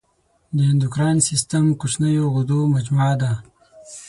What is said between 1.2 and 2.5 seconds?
سیستم کوچنیو